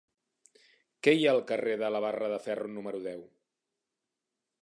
Què 1.07 1.13
hi 1.17 1.25
ha 1.27 1.33
al 1.33 1.41
carrer 1.51 1.75
de 1.83 1.91
la 1.95 2.01
Barra 2.07 2.31
de 2.33 2.41
Ferro 2.47 2.71
número 2.79 3.01
deu? 3.09 3.23